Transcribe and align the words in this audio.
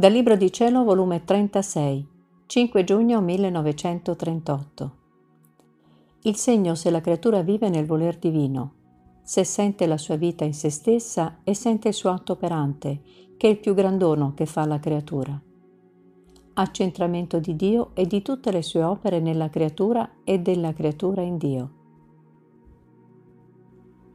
Dal 0.00 0.12
Libro 0.12 0.34
di 0.34 0.50
Cielo, 0.50 0.82
volume 0.82 1.24
36, 1.24 2.06
5 2.46 2.84
giugno 2.84 3.20
1938. 3.20 4.92
Il 6.22 6.36
segno 6.36 6.74
se 6.74 6.88
la 6.88 7.02
creatura 7.02 7.42
vive 7.42 7.68
nel 7.68 7.84
voler 7.84 8.16
divino, 8.16 8.72
se 9.22 9.44
sente 9.44 9.84
la 9.86 9.98
sua 9.98 10.16
vita 10.16 10.42
in 10.44 10.54
se 10.54 10.70
stessa 10.70 11.40
e 11.44 11.52
sente 11.52 11.88
il 11.88 11.92
suo 11.92 12.08
atto 12.08 12.32
operante, 12.32 13.02
che 13.36 13.48
è 13.48 13.50
il 13.50 13.58
più 13.58 13.74
gran 13.74 13.98
dono 13.98 14.32
che 14.32 14.46
fa 14.46 14.64
la 14.64 14.80
creatura. 14.80 15.38
Accentramento 16.54 17.38
di 17.38 17.54
Dio 17.54 17.90
e 17.92 18.06
di 18.06 18.22
tutte 18.22 18.50
le 18.52 18.62
sue 18.62 18.82
opere 18.82 19.20
nella 19.20 19.50
creatura 19.50 20.12
e 20.24 20.38
della 20.38 20.72
creatura 20.72 21.20
in 21.20 21.36
Dio. 21.36 21.70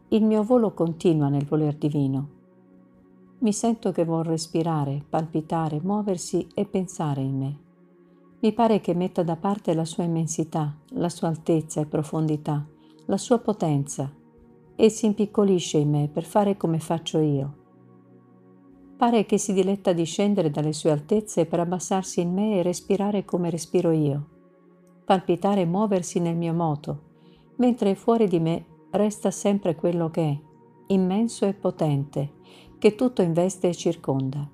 Il 0.07 0.23
mio 0.23 0.41
volo 0.41 0.73
continua 0.73 1.29
nel 1.29 1.45
voler 1.45 1.75
divino 1.75 2.34
mi 3.39 3.51
sento 3.51 3.91
che 3.91 4.05
vuol 4.05 4.23
respirare, 4.23 5.03
palpitare, 5.07 5.79
muoversi 5.81 6.47
e 6.53 6.65
pensare 6.65 7.21
in 7.21 7.37
me. 7.37 7.59
Mi 8.39 8.53
pare 8.53 8.79
che 8.79 8.93
metta 8.93 9.23
da 9.23 9.35
parte 9.35 9.73
la 9.73 9.85
sua 9.85 10.03
immensità, 10.03 10.75
la 10.91 11.09
sua 11.09 11.27
altezza 11.27 11.81
e 11.81 11.85
profondità, 11.85 12.65
la 13.05 13.17
sua 13.17 13.39
potenza 13.39 14.11
e 14.75 14.89
si 14.89 15.05
impiccolisce 15.05 15.77
in 15.77 15.89
me 15.89 16.09
per 16.11 16.23
fare 16.23 16.57
come 16.57 16.79
faccio 16.79 17.19
io. 17.19 17.63
Pare 18.97 19.25
che 19.25 19.37
si 19.37 19.51
diletta 19.53 19.91
di 19.93 20.05
scendere 20.05 20.49
dalle 20.49 20.73
sue 20.73 20.91
altezze 20.91 21.45
per 21.45 21.59
abbassarsi 21.59 22.21
in 22.21 22.33
me 22.33 22.57
e 22.57 22.61
respirare 22.61 23.25
come 23.25 23.49
respiro 23.49 23.91
io, 23.91 24.27
palpitare 25.03 25.61
e 25.61 25.65
muoversi 25.65 26.19
nel 26.19 26.35
mio 26.35 26.53
moto, 26.53 27.01
mentre 27.57 27.95
fuori 27.95 28.27
di 28.27 28.39
me 28.39 28.65
resta 28.91 29.31
sempre 29.31 29.75
quello 29.75 30.09
che 30.09 30.23
è, 30.23 30.39
immenso 30.87 31.45
e 31.45 31.53
potente, 31.53 32.33
che 32.77 32.95
tutto 32.95 33.21
investe 33.21 33.69
e 33.69 33.75
circonda. 33.75 34.49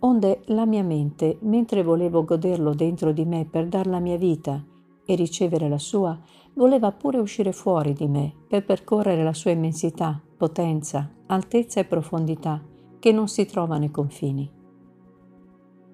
Onde 0.00 0.42
la 0.46 0.66
mia 0.66 0.82
mente, 0.82 1.38
mentre 1.40 1.82
volevo 1.82 2.24
goderlo 2.24 2.74
dentro 2.74 3.12
di 3.12 3.24
me 3.24 3.46
per 3.46 3.66
dar 3.66 3.86
la 3.86 3.98
mia 3.98 4.16
vita 4.16 4.62
e 5.04 5.14
ricevere 5.14 5.68
la 5.68 5.78
sua, 5.78 6.18
voleva 6.54 6.92
pure 6.92 7.18
uscire 7.18 7.52
fuori 7.52 7.92
di 7.92 8.06
me 8.06 8.32
per 8.46 8.64
percorrere 8.64 9.22
la 9.22 9.32
sua 9.32 9.52
immensità, 9.52 10.20
potenza, 10.36 11.10
altezza 11.26 11.80
e 11.80 11.84
profondità 11.84 12.62
che 12.98 13.12
non 13.12 13.28
si 13.28 13.46
trova 13.46 13.78
nei 13.78 13.90
confini. 13.90 14.50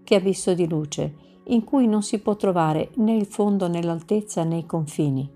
Che 0.03 0.15
abisso 0.15 0.55
di 0.55 0.69
luce, 0.69 1.15
in 1.45 1.65
cui 1.65 1.87
non 1.87 2.03
si 2.03 2.21
può 2.21 2.37
trovare 2.37 2.91
né 2.97 3.15
il 3.15 3.27
fondo 3.27 3.69
né 3.69 3.83
l'altezza 3.83 4.45
né 4.45 4.59
i 4.59 4.67
confini. 4.67 5.31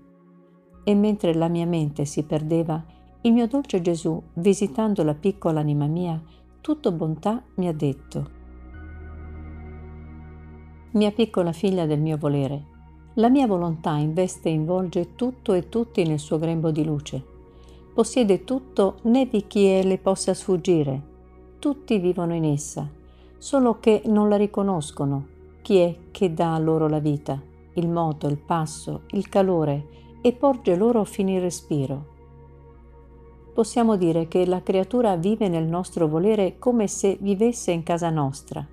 E 0.83 0.95
mentre 0.95 1.33
la 1.33 1.47
mia 1.47 1.65
mente 1.65 2.05
si 2.05 2.23
perdeva, 2.23 2.83
il 3.27 3.33
mio 3.33 3.45
dolce 3.45 3.81
Gesù, 3.81 4.21
visitando 4.35 5.03
la 5.03 5.13
piccola 5.13 5.59
anima 5.59 5.85
mia, 5.85 6.21
tutto 6.61 6.93
bontà 6.93 7.43
mi 7.55 7.67
ha 7.67 7.73
detto, 7.73 8.35
Mia 10.91 11.11
piccola 11.11 11.51
figlia 11.51 11.85
del 11.85 11.99
mio 11.99 12.15
volere, 12.15 12.63
la 13.15 13.27
mia 13.29 13.45
volontà 13.45 13.97
investe 13.97 14.47
e 14.47 14.53
involge 14.53 15.15
tutto 15.15 15.51
e 15.51 15.67
tutti 15.67 16.03
nel 16.05 16.19
suo 16.19 16.39
grembo 16.39 16.71
di 16.71 16.85
luce. 16.85 17.21
Possiede 17.93 18.45
tutto 18.45 18.99
né 19.03 19.27
di 19.27 19.45
chi 19.45 19.83
le 19.83 19.97
possa 19.97 20.33
sfuggire. 20.33 21.01
Tutti 21.59 21.99
vivono 21.99 22.33
in 22.33 22.45
essa, 22.45 22.89
solo 23.37 23.79
che 23.79 24.03
non 24.05 24.29
la 24.29 24.37
riconoscono. 24.37 25.27
Chi 25.61 25.77
è 25.77 25.95
che 26.11 26.33
dà 26.33 26.57
loro 26.57 26.87
la 26.87 26.99
vita, 26.99 27.41
il 27.73 27.89
moto, 27.89 28.27
il 28.27 28.37
passo, 28.37 29.01
il 29.11 29.27
calore 29.27 29.87
e 30.21 30.31
porge 30.31 30.77
loro 30.77 31.03
fino 31.03 31.31
il 31.31 31.41
respiro 31.41 32.15
possiamo 33.57 33.95
dire 33.95 34.27
che 34.27 34.45
la 34.45 34.61
creatura 34.61 35.15
vive 35.15 35.47
nel 35.47 35.65
nostro 35.65 36.07
volere 36.07 36.59
come 36.59 36.87
se 36.87 37.17
vivesse 37.19 37.71
in 37.71 37.81
casa 37.81 38.11
nostra. 38.11 38.63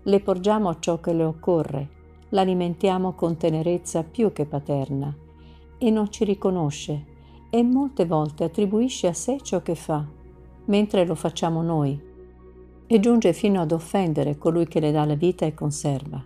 Le 0.00 0.20
porgiamo 0.20 0.78
ciò 0.78 1.00
che 1.00 1.12
le 1.12 1.24
occorre, 1.24 1.88
l'alimentiamo 2.28 3.14
con 3.14 3.36
tenerezza 3.36 4.04
più 4.04 4.32
che 4.32 4.46
paterna 4.46 5.12
e 5.76 5.90
non 5.90 6.08
ci 6.12 6.22
riconosce 6.22 7.04
e 7.50 7.64
molte 7.64 8.06
volte 8.06 8.44
attribuisce 8.44 9.08
a 9.08 9.12
sé 9.12 9.40
ciò 9.42 9.60
che 9.60 9.74
fa, 9.74 10.06
mentre 10.66 11.04
lo 11.04 11.16
facciamo 11.16 11.60
noi, 11.60 12.00
e 12.86 13.00
giunge 13.00 13.32
fino 13.32 13.60
ad 13.60 13.72
offendere 13.72 14.38
colui 14.38 14.68
che 14.68 14.78
le 14.78 14.92
dà 14.92 15.04
la 15.04 15.16
vita 15.16 15.46
e 15.46 15.54
conserva. 15.54 16.24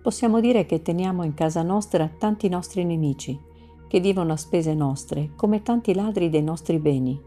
Possiamo 0.00 0.38
dire 0.38 0.64
che 0.64 0.80
teniamo 0.80 1.24
in 1.24 1.34
casa 1.34 1.62
nostra 1.62 2.08
tanti 2.16 2.48
nostri 2.48 2.84
nemici, 2.84 3.50
che 3.92 4.00
vivono 4.00 4.32
a 4.32 4.38
spese 4.38 4.72
nostre, 4.72 5.32
come 5.36 5.60
tanti 5.60 5.92
ladri 5.92 6.30
dei 6.30 6.42
nostri 6.42 6.78
beni. 6.78 7.20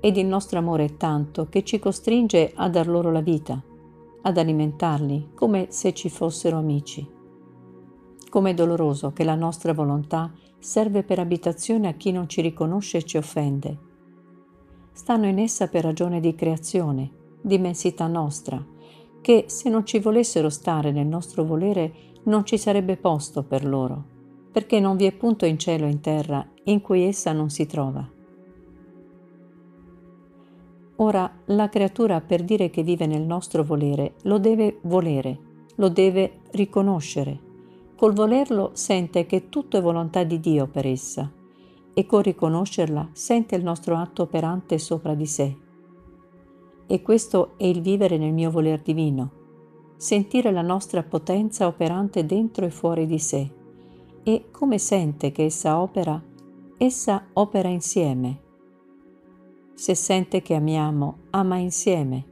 Ed 0.00 0.16
il 0.16 0.26
nostro 0.26 0.58
amore 0.58 0.84
è 0.84 0.96
tanto 0.96 1.48
che 1.48 1.62
ci 1.62 1.78
costringe 1.78 2.50
a 2.56 2.68
dar 2.68 2.88
loro 2.88 3.12
la 3.12 3.20
vita, 3.20 3.62
ad 4.22 4.36
alimentarli 4.36 5.28
come 5.32 5.68
se 5.68 5.94
ci 5.94 6.10
fossero 6.10 6.56
amici. 6.56 7.08
Com'è 8.28 8.52
doloroso 8.52 9.12
che 9.12 9.22
la 9.22 9.36
nostra 9.36 9.72
volontà 9.74 10.32
serve 10.58 11.04
per 11.04 11.20
abitazione 11.20 11.86
a 11.86 11.92
chi 11.92 12.10
non 12.10 12.28
ci 12.28 12.40
riconosce 12.40 12.96
e 12.96 13.04
ci 13.04 13.16
offende. 13.16 13.78
Stanno 14.90 15.28
in 15.28 15.38
essa 15.38 15.68
per 15.68 15.84
ragione 15.84 16.18
di 16.18 16.34
creazione, 16.34 17.10
di 17.40 17.54
immensità 17.54 18.08
nostra, 18.08 18.60
che 19.20 19.44
se 19.46 19.70
non 19.70 19.86
ci 19.86 20.00
volessero 20.00 20.48
stare 20.48 20.90
nel 20.90 21.06
nostro 21.06 21.44
volere 21.44 21.94
non 22.24 22.44
ci 22.44 22.58
sarebbe 22.58 22.96
posto 22.96 23.44
per 23.44 23.64
loro 23.64 24.14
perché 24.56 24.80
non 24.80 24.96
vi 24.96 25.04
è 25.04 25.12
punto 25.12 25.44
in 25.44 25.58
cielo 25.58 25.84
e 25.84 25.90
in 25.90 26.00
terra 26.00 26.42
in 26.64 26.80
cui 26.80 27.02
essa 27.02 27.32
non 27.32 27.50
si 27.50 27.66
trova. 27.66 28.08
Ora 30.96 31.30
la 31.44 31.68
creatura 31.68 32.22
per 32.22 32.42
dire 32.42 32.70
che 32.70 32.82
vive 32.82 33.04
nel 33.04 33.20
nostro 33.20 33.62
volere 33.62 34.14
lo 34.22 34.38
deve 34.38 34.78
volere, 34.84 35.38
lo 35.74 35.90
deve 35.90 36.40
riconoscere. 36.52 37.38
Col 37.96 38.14
volerlo 38.14 38.70
sente 38.72 39.26
che 39.26 39.50
tutto 39.50 39.76
è 39.76 39.82
volontà 39.82 40.24
di 40.24 40.40
Dio 40.40 40.66
per 40.68 40.86
essa 40.86 41.30
e 41.92 42.06
col 42.06 42.22
riconoscerla 42.22 43.10
sente 43.12 43.56
il 43.56 43.62
nostro 43.62 43.94
atto 43.98 44.22
operante 44.22 44.78
sopra 44.78 45.14
di 45.14 45.26
sé. 45.26 45.54
E 46.86 47.02
questo 47.02 47.58
è 47.58 47.66
il 47.66 47.82
vivere 47.82 48.16
nel 48.16 48.32
mio 48.32 48.50
voler 48.50 48.80
divino, 48.80 49.30
sentire 49.98 50.50
la 50.50 50.62
nostra 50.62 51.02
potenza 51.02 51.66
operante 51.66 52.24
dentro 52.24 52.64
e 52.64 52.70
fuori 52.70 53.04
di 53.04 53.18
sé 53.18 53.55
e 54.28 54.46
come 54.50 54.78
sente 54.78 55.30
che 55.30 55.44
essa 55.44 55.80
opera, 55.80 56.20
essa 56.78 57.28
opera 57.34 57.68
insieme. 57.68 58.40
Se 59.72 59.94
sente 59.94 60.42
che 60.42 60.54
amiamo, 60.54 61.18
ama 61.30 61.58
insieme. 61.58 62.24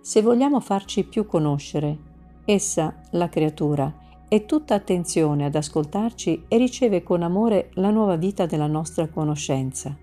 Se 0.00 0.20
vogliamo 0.20 0.58
farci 0.58 1.04
più 1.04 1.26
conoscere, 1.26 1.96
essa, 2.44 3.02
la 3.12 3.28
creatura, 3.28 3.94
è 4.26 4.46
tutta 4.46 4.74
attenzione 4.74 5.44
ad 5.44 5.54
ascoltarci 5.54 6.46
e 6.48 6.56
riceve 6.56 7.04
con 7.04 7.22
amore 7.22 7.70
la 7.74 7.90
nuova 7.90 8.16
vita 8.16 8.44
della 8.44 8.66
nostra 8.66 9.06
conoscenza. 9.06 9.96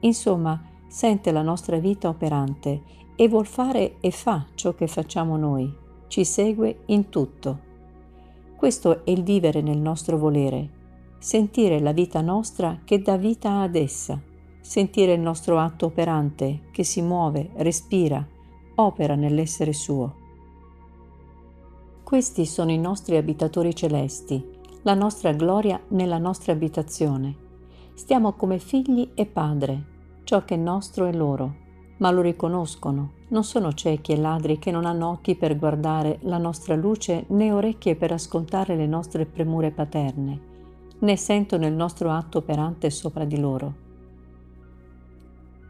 Insomma, 0.00 0.62
sente 0.88 1.30
la 1.30 1.42
nostra 1.42 1.76
vita 1.76 2.08
operante 2.08 2.82
e 3.14 3.28
vuol 3.28 3.46
fare 3.46 3.96
e 4.00 4.10
fa 4.10 4.46
ciò 4.54 4.74
che 4.74 4.86
facciamo 4.86 5.36
noi, 5.36 5.70
ci 6.06 6.24
segue 6.24 6.84
in 6.86 7.10
tutto. 7.10 7.65
Questo 8.56 9.04
è 9.04 9.10
il 9.10 9.22
vivere 9.22 9.60
nel 9.60 9.76
nostro 9.76 10.16
volere, 10.16 10.70
sentire 11.18 11.78
la 11.78 11.92
vita 11.92 12.22
nostra 12.22 12.80
che 12.84 13.02
dà 13.02 13.18
vita 13.18 13.60
ad 13.60 13.76
essa, 13.76 14.18
sentire 14.60 15.12
il 15.12 15.20
nostro 15.20 15.58
atto 15.58 15.86
operante 15.86 16.62
che 16.70 16.82
si 16.82 17.02
muove, 17.02 17.50
respira, 17.56 18.26
opera 18.76 19.14
nell'essere 19.14 19.74
suo. 19.74 20.14
Questi 22.02 22.46
sono 22.46 22.70
i 22.70 22.78
nostri 22.78 23.16
abitatori 23.16 23.74
celesti, 23.74 24.42
la 24.82 24.94
nostra 24.94 25.32
gloria 25.32 25.78
nella 25.88 26.18
nostra 26.18 26.52
abitazione. 26.52 27.36
Stiamo 27.94 28.32
come 28.32 28.58
figli 28.58 29.10
e 29.14 29.26
padre, 29.26 29.84
ciò 30.24 30.44
che 30.44 30.54
è 30.54 30.58
nostro 30.58 31.04
è 31.04 31.12
loro 31.12 31.64
ma 31.98 32.10
lo 32.10 32.20
riconoscono. 32.20 33.12
Non 33.28 33.44
sono 33.44 33.72
ciechi 33.72 34.12
e 34.12 34.16
ladri 34.16 34.58
che 34.58 34.70
non 34.70 34.84
hanno 34.84 35.08
occhi 35.08 35.34
per 35.34 35.58
guardare 35.58 36.18
la 36.22 36.38
nostra 36.38 36.74
luce 36.74 37.24
né 37.28 37.52
orecchie 37.52 37.96
per 37.96 38.12
ascoltare 38.12 38.76
le 38.76 38.86
nostre 38.86 39.26
premure 39.26 39.70
paterne, 39.70 40.40
né 40.98 41.16
sentono 41.16 41.66
il 41.66 41.74
nostro 41.74 42.10
atto 42.10 42.38
operante 42.38 42.90
sopra 42.90 43.24
di 43.24 43.38
loro. 43.38 43.84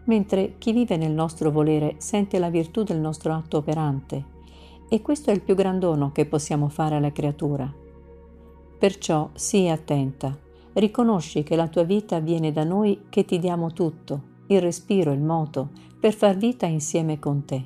Mentre 0.05 0.55
chi 0.59 0.73
vive 0.73 0.97
nel 0.97 1.13
nostro 1.13 1.51
volere 1.51 1.95
sente 1.99 2.39
la 2.39 2.51
virtù 2.51 2.83
del 2.83 2.99
nostro 2.99 3.33
atto 3.33 3.57
operante, 3.57 4.35
e 4.89 5.03
questo 5.03 5.31
è 5.31 5.35
il 5.35 5.43
più 5.43 5.57
gran 5.57 5.81
dono 5.81 6.13
che 6.13 6.27
possiamo 6.27 6.69
fare 6.69 6.95
alla 6.95 7.11
creatura. 7.11 7.73
Perciò 8.79 9.31
sii 9.33 9.69
attenta, 9.69 10.39
riconosci 10.75 11.43
che 11.43 11.57
la 11.57 11.67
tua 11.67 11.83
vita 11.83 12.21
viene 12.21 12.53
da 12.53 12.63
noi 12.63 13.07
che 13.09 13.25
ti 13.25 13.41
diamo 13.41 13.73
tutto, 13.73 14.35
il 14.49 14.61
respiro, 14.61 15.13
il 15.13 15.21
moto, 15.21 15.71
per 15.99 16.13
far 16.13 16.37
vita 16.37 16.67
insieme 16.67 17.19
con 17.19 17.45
te. 17.45 17.65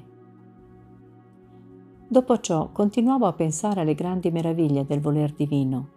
Dopo 2.09 2.39
ciò 2.41 2.71
continuavo 2.73 3.27
a 3.27 3.33
pensare 3.33 3.81
alle 3.81 3.95
grandi 3.95 4.31
meraviglie 4.31 4.85
del 4.85 5.01
voler 5.01 5.33
divino. 5.33 5.89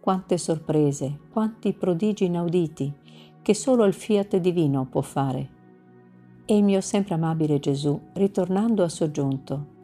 Quante 0.00 0.38
sorprese, 0.38 1.18
quanti 1.30 1.72
prodigi 1.72 2.26
inauditi 2.26 2.92
che 3.42 3.54
solo 3.54 3.84
il 3.84 3.94
fiat 3.94 4.36
divino 4.36 4.86
può 4.86 5.00
fare. 5.00 5.50
E 6.44 6.56
il 6.56 6.64
mio 6.64 6.80
sempre 6.80 7.14
amabile 7.14 7.58
Gesù, 7.58 7.98
ritornando, 8.12 8.82
ha 8.82 8.88
soggiunto, 8.88 9.74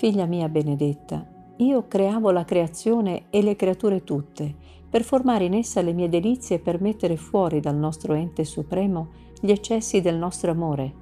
Figlia 0.00 0.24
mia 0.24 0.48
benedetta, 0.48 1.26
io 1.56 1.86
creavo 1.86 2.30
la 2.30 2.46
creazione 2.46 3.24
e 3.28 3.42
le 3.42 3.54
creature 3.54 4.02
tutte, 4.02 4.54
per 4.90 5.04
formare 5.04 5.44
in 5.44 5.54
essa 5.54 5.80
le 5.80 5.92
mie 5.92 6.08
delizie 6.08 6.56
e 6.56 6.58
per 6.58 6.80
mettere 6.80 7.16
fuori 7.16 7.60
dal 7.60 7.76
nostro 7.76 8.12
ente 8.12 8.44
supremo 8.44 9.08
gli 9.40 9.52
eccessi 9.52 10.00
del 10.00 10.16
nostro 10.16 10.50
amore 10.50 10.92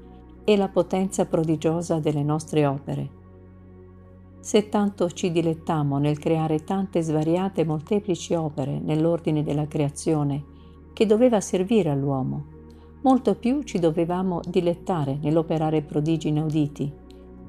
e 0.44 0.56
la 0.56 0.68
potenza 0.68 1.24
prodigiosa 1.24 1.98
delle 1.98 2.22
nostre 2.22 2.66
opere. 2.66 3.16
Se 4.40 4.68
tanto 4.68 5.10
ci 5.10 5.32
dilettammo 5.32 5.98
nel 5.98 6.18
creare 6.18 6.64
tante 6.64 7.00
svariate 7.00 7.62
e 7.62 7.64
molteplici 7.64 8.34
opere 8.34 8.78
nell'ordine 8.78 9.42
della 9.42 9.66
creazione 9.66 10.44
che 10.92 11.06
doveva 11.06 11.40
servire 11.40 11.90
all'uomo, 11.90 12.44
molto 13.02 13.34
più 13.36 13.62
ci 13.62 13.78
dovevamo 13.78 14.40
dilettare 14.46 15.18
nell'operare 15.20 15.82
prodigi 15.82 16.28
inauditi, 16.28 16.90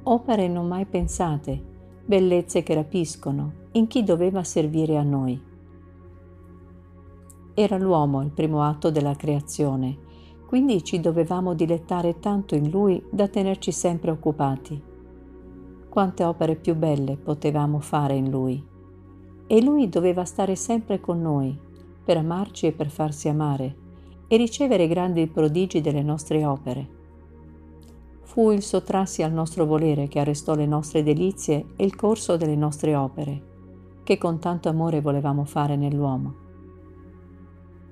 opere 0.03 0.47
non 0.47 0.68
mai 0.68 0.85
pensate, 0.85 1.62
bellezze 2.06 2.63
che 2.63 2.74
rapiscono, 2.74 3.53
in 3.74 3.88
chi 3.88 4.03
doveva 4.03 4.44
servire 4.44 4.97
a 4.97 5.03
noi. 5.03 5.48
Era 7.61 7.77
l'uomo 7.77 8.21
il 8.21 8.31
primo 8.31 8.63
atto 8.63 8.89
della 8.89 9.15
creazione, 9.15 9.97
quindi 10.45 10.81
ci 10.81 11.01
dovevamo 11.01 11.53
dilettare 11.53 12.17
tanto 12.19 12.56
in 12.56 12.69
lui 12.69 13.03
da 13.11 13.27
tenerci 13.27 13.73
sempre 13.73 14.11
occupati. 14.11 14.81
Quante 15.89 16.23
opere 16.23 16.56
più 16.56 16.73
belle 16.73 17.17
potevamo 17.17 17.79
fare 17.79 18.15
in 18.15 18.29
lui. 18.29 18.65
E 19.45 19.61
lui 19.61 19.89
doveva 19.89 20.23
stare 20.23 20.56
sempre 20.56 21.01
con 21.01 21.21
noi, 21.21 21.59
per 22.01 22.15
amarci 22.15 22.67
e 22.67 22.71
per 22.71 22.89
farsi 22.89 23.27
amare, 23.27 23.75
e 24.29 24.38
ricevere 24.38 24.83
i 24.83 24.88
grandi 24.88 25.27
prodigi 25.27 25.81
delle 25.81 26.01
nostre 26.01 26.45
opere. 26.45 26.88
Fu 28.21 28.51
il 28.51 28.61
sottrarsi 28.61 29.21
al 29.21 29.33
nostro 29.33 29.65
volere 29.65 30.07
che 30.07 30.19
arrestò 30.19 30.56
le 30.56 30.65
nostre 30.65 31.03
delizie 31.03 31.65
e 31.75 31.83
il 31.83 31.97
corso 31.97 32.38
delle 32.38 32.56
nostre 32.56 32.95
opere, 32.95 33.41
che 34.03 34.17
con 34.17 34.39
tanto 34.39 34.69
amore 34.69 35.01
volevamo 35.01 35.44
fare 35.44 35.75
nell'uomo. 35.75 36.47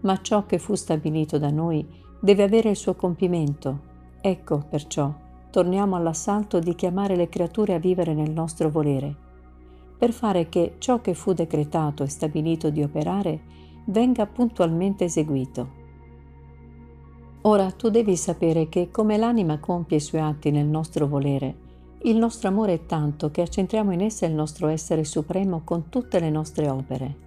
Ma 0.02 0.22
ciò 0.22 0.46
che 0.46 0.60
fu 0.60 0.76
stabilito 0.76 1.38
da 1.38 1.50
noi 1.50 1.86
deve 2.20 2.44
avere 2.44 2.70
il 2.70 2.76
suo 2.76 2.96
compimento. 2.96 3.80
Ecco, 4.22 4.66
perciò, 4.70 5.14
torniamo 5.50 5.96
all'assalto 5.96 6.60
di 6.60 6.76
chiamare 6.76 7.16
le 7.16 7.30
creature 7.30 7.74
a 7.74 7.80
vivere 7.80 8.14
nel 8.14 8.32
nostro 8.32 8.70
volere, 8.70 9.16
per 9.98 10.12
fare 10.12 10.50
che 10.50 10.76
ciò 10.78 11.02
che 11.02 11.14
fu 11.14 11.34
decretato 11.34 12.04
e 12.04 12.08
stabilito 12.08 12.70
di 12.70 12.84
operare 12.84 13.42
venga 13.86 14.26
puntualmente 14.26 15.06
eseguito. 15.06 15.86
Ora 17.42 17.72
tu 17.72 17.90
devi 17.90 18.16
sapere 18.16 18.68
che 18.68 18.92
come 18.92 19.18
l'anima 19.18 19.60
compie 19.60 19.98
i 19.98 20.02
suoi 20.02 20.22
atti 20.22 20.52
nel 20.52 20.66
nostro 20.66 21.08
volere, 21.08 21.66
il 22.02 22.18
nostro 22.18 22.50
amore 22.50 22.74
è 22.74 22.86
tanto 22.86 23.32
che 23.32 23.42
accentriamo 23.42 23.92
in 23.92 24.02
essa 24.02 24.26
il 24.26 24.34
nostro 24.34 24.68
essere 24.68 25.04
supremo 25.04 25.62
con 25.64 25.90
tutte 25.90 26.20
le 26.20 26.30
nostre 26.30 26.70
opere. 26.70 27.26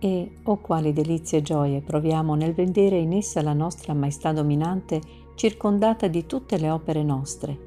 E, 0.00 0.30
oh 0.44 0.56
quali 0.58 0.92
delizie 0.92 1.38
e 1.38 1.42
gioie 1.42 1.80
proviamo 1.80 2.34
nel 2.34 2.54
vedere 2.54 2.96
in 2.98 3.12
essa 3.12 3.42
la 3.42 3.52
nostra 3.52 3.94
maestà 3.94 4.32
dominante 4.32 5.00
circondata 5.34 6.06
di 6.06 6.24
tutte 6.26 6.56
le 6.56 6.70
opere 6.70 7.02
nostre. 7.02 7.66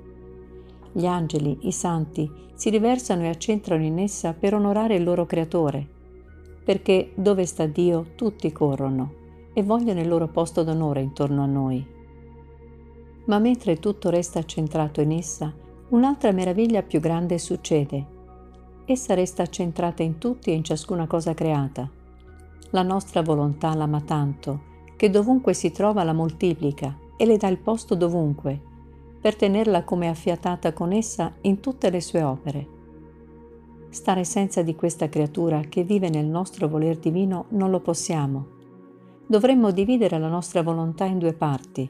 Gli 0.94 1.06
angeli, 1.06 1.58
i 1.62 1.72
santi, 1.72 2.30
si 2.54 2.70
riversano 2.70 3.24
e 3.24 3.30
accentrano 3.30 3.84
in 3.84 4.00
essa 4.00 4.34
per 4.34 4.54
onorare 4.54 4.96
il 4.96 5.04
loro 5.04 5.26
creatore, 5.26 5.88
perché 6.64 7.12
dove 7.16 7.46
sta 7.46 7.66
Dio 7.66 8.12
tutti 8.16 8.52
corrono 8.52 9.14
e 9.54 9.64
vogliono 9.64 10.00
il 10.00 10.08
loro 10.08 10.28
posto 10.28 10.64
d'onore 10.64 11.02
intorno 11.02 11.44
a 11.44 11.48
noi. 11.48 11.86
Ma 13.26 13.40
mentre 13.40 13.78
tutto 13.80 14.10
resta 14.10 14.44
centrato 14.44 15.02
in 15.02 15.12
essa, 15.12 15.54
un'altra 15.90 16.32
meraviglia 16.32 16.82
più 16.82 17.00
grande 17.00 17.38
succede. 17.38 18.06
Essa 18.86 19.14
resta 19.14 19.46
centrata 19.48 20.04
in 20.04 20.18
tutti 20.18 20.50
e 20.50 20.54
in 20.54 20.64
ciascuna 20.64 21.08
cosa 21.08 21.34
creata. 21.34 21.90
La 22.72 22.84
nostra 22.84 23.22
volontà 23.22 23.74
l'ama 23.74 24.02
tanto 24.02 24.70
che 24.96 25.10
dovunque 25.10 25.54
si 25.54 25.72
trova 25.72 26.04
la 26.04 26.14
moltiplica 26.14 26.98
e 27.16 27.26
le 27.26 27.38
dà 27.38 27.48
il 27.48 27.58
posto 27.58 27.96
dovunque, 27.96 28.60
per 29.20 29.36
tenerla 29.36 29.84
come 29.84 30.10
affiatata 30.10 30.74
con 30.74 30.92
essa 30.92 31.34
in 31.42 31.60
tutte 31.60 31.90
le 31.90 32.02
sue 32.02 32.24
opere. 32.24 32.68
Stare 33.90 34.24
senza 34.24 34.62
di 34.62 34.76
questa 34.76 35.10
creatura 35.10 35.62
che 35.62 35.84
vive 35.84 36.10
nel 36.10 36.26
nostro 36.26 36.68
voler 36.68 36.98
divino 36.98 37.46
non 37.50 37.70
lo 37.70 37.80
possiamo 37.80 38.60
dovremmo 39.32 39.72
dividere 39.72 40.20
la 40.20 40.28
nostra 40.28 40.62
volontà 40.62 41.06
in 41.06 41.18
due 41.18 41.32
parti, 41.32 41.90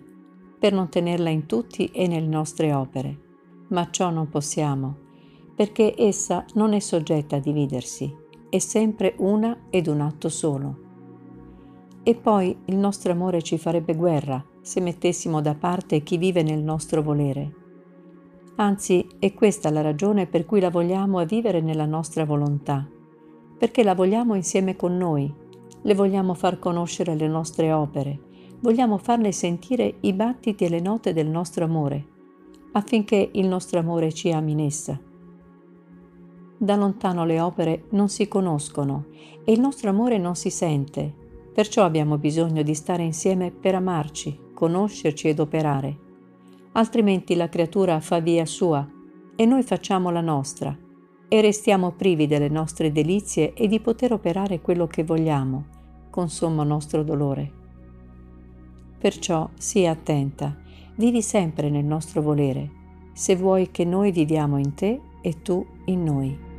per 0.60 0.74
non 0.74 0.89
tenerla 0.89 1.30
in 1.30 1.48
tutti 1.48 1.88
e 1.88 2.06
nelle 2.06 2.27
nostre 2.27 2.72
opere. 2.72 3.18
Ma 3.69 3.89
ciò 3.89 4.12
non 4.12 4.30
possiamo, 4.30 4.95
perché 5.56 5.95
essa 5.98 6.45
non 6.54 6.74
è 6.74 6.80
soggetta 6.80 7.38
a 7.38 7.39
dividersi, 7.39 8.16
è 8.51 8.59
sempre 8.59 9.13
una 9.19 9.68
ed 9.69 9.88
un 9.88 10.01
atto 10.01 10.27
solo. 10.27 10.75
E 12.03 12.15
poi 12.15 12.53
il 12.65 12.75
nostro 12.75 13.13
amore 13.13 13.42
ci 13.42 13.57
farebbe 13.57 13.95
guerra 13.95 14.44
se 14.59 14.81
mettessimo 14.81 15.39
da 15.39 15.56
parte 15.56 16.03
chi 16.03 16.18
vive 16.18 16.44
nel 16.44 16.62
nostro 16.62 17.01
volere. 17.01 17.56
Anzi, 18.57 19.07
è 19.19 19.33
questa 19.33 19.69
la 19.69 19.80
ragione 19.80 20.27
per 20.27 20.45
cui 20.45 20.59
la 20.59 20.69
vogliamo 20.69 21.19
a 21.19 21.24
vivere 21.24 21.62
nella 21.62 21.86
nostra 21.86 22.25
volontà, 22.25 22.86
perché 23.57 23.83
la 23.83 23.95
vogliamo 23.95 24.36
insieme 24.36 24.75
con 24.75 24.98
noi, 24.98 25.33
le 25.81 25.95
vogliamo 25.95 26.33
far 26.33 26.59
conoscere 26.59 27.15
le 27.15 27.30
nostre 27.30 27.71
opere, 27.71 28.19
vogliamo 28.59 28.98
farle 28.98 29.31
sentire 29.31 29.95
i 30.01 30.12
battiti 30.12 30.65
e 30.65 30.69
le 30.69 30.81
note 30.81 31.13
del 31.13 31.30
nostro 31.30 31.63
amore, 31.63 32.06
affinché 32.74 33.30
il 33.31 33.48
nostro 33.48 33.80
amore 33.80 34.12
ci 34.12 34.30
ami 34.30 34.51
in 34.51 34.59
essa. 34.59 35.00
Da 36.62 36.75
lontano 36.75 37.25
le 37.25 37.40
opere 37.40 37.86
non 37.90 38.08
si 38.08 38.28
conoscono 38.28 39.06
e 39.44 39.52
il 39.52 39.60
nostro 39.60 39.90
amore 39.90 40.19
non 40.19 40.36
si 40.36 40.52
sente, 40.52 41.12
perciò 41.52 41.84
abbiamo 41.84 42.19
bisogno 42.19 42.62
di 42.62 42.75
stare 42.75 43.02
insieme 43.02 43.50
per 43.50 43.74
amarci, 43.74 44.52
conoscerci 44.54 45.28
ed 45.28 45.40
operare. 45.40 45.98
Altrimenti 46.74 47.34
la 47.34 47.50
creatura 47.50 48.00
fa 48.00 48.19
via 48.19 48.46
sua 48.46 48.88
e 49.36 49.46
noi 49.48 49.63
facciamo 49.63 50.12
la 50.12 50.22
nostra 50.22 50.78
e 51.28 51.42
restiamo 51.42 51.94
privi 51.94 52.28
delle 52.28 52.50
nostre 52.50 52.92
delizie 52.92 53.56
e 53.56 53.68
di 53.68 53.80
poter 53.80 54.13
operare 54.13 54.62
quello 54.62 54.86
che 54.86 55.03
vogliamo, 55.03 55.65
con 56.12 56.30
sommo 56.30 56.62
nostro 56.62 57.01
dolore. 57.01 57.51
Perciò 59.00 59.50
sii 59.56 59.88
attenta, 59.88 60.56
vivi 60.98 61.24
sempre 61.24 61.72
nel 61.72 61.86
nostro 61.86 62.22
volere, 62.22 62.70
se 63.13 63.36
vuoi 63.36 63.72
che 63.72 63.84
noi 63.84 64.12
viviamo 64.12 64.60
in 64.60 64.75
te 64.75 65.01
e 65.24 65.41
tu 65.41 65.65
in 65.86 66.03
noi. 66.03 66.50